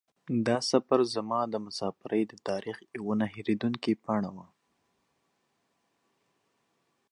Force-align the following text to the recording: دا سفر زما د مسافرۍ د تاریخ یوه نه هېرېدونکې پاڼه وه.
دا 0.47 0.57
سفر 0.71 0.99
زما 1.15 1.39
د 1.49 1.55
مسافرۍ 1.65 2.21
د 2.27 2.33
تاریخ 2.49 2.77
یوه 2.97 3.13
نه 3.21 3.25
هېرېدونکې 3.33 3.93
پاڼه 4.03 4.31
وه. 4.35 4.47